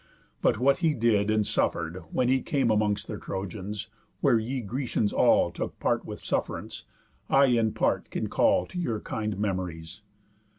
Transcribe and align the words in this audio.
But 0.41 0.57
what 0.57 0.79
he 0.79 0.95
did, 0.95 1.29
and 1.29 1.45
suffer'd, 1.45 1.97
when 2.11 2.27
he 2.27 2.41
came 2.41 2.71
Amongst 2.71 3.07
the 3.07 3.19
Trojans, 3.19 3.87
where 4.19 4.39
ye 4.39 4.61
Grecians 4.61 5.13
all 5.13 5.51
Took 5.51 5.79
part 5.79 6.05
with 6.05 6.19
suff'rance, 6.23 6.85
I 7.29 7.45
in 7.45 7.71
part 7.73 8.09
can 8.09 8.27
call 8.27 8.65
To 8.65 8.79
your 8.79 8.99
kind 8.99 9.37
memories. 9.37 10.01